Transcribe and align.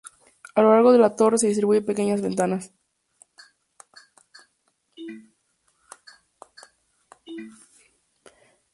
A 0.55 0.63
lo 0.63 0.71
largo 0.73 0.93
de 0.93 0.97
la 0.97 1.15
torre 1.15 1.37
se 1.37 1.45
distribuyen 1.45 1.85
pequeñas 1.85 2.23
ventanas. 2.23 2.73